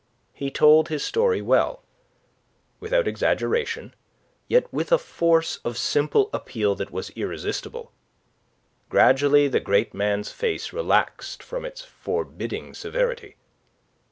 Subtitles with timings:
[0.33, 1.83] He told his story well,
[2.79, 3.93] without exaggeration,
[4.47, 7.91] yet with a force of simple appeal that was irresistible.
[8.89, 13.35] Gradually the great man's face relaxed from its forbidding severity.